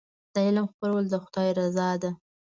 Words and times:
د 0.33 0.35
علم 0.47 0.65
خپرول 0.71 1.03
د 1.09 1.15
خدای 1.23 1.49
رضا 1.59 1.89
ده. 2.01 2.11